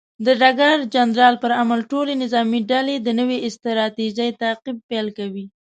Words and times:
د 0.25 0.27
ډګر 0.41 0.77
جنرال 0.93 1.35
پر 1.43 1.51
امر، 1.61 1.79
ټولې 1.91 2.13
نظامي 2.23 2.59
ډلې 2.71 2.95
د 3.01 3.07
نوې 3.19 3.37
ستراتیژۍ 3.55 4.29
تعقیب 4.41 4.77
پیل 4.89 5.07
کوي. 5.17 5.45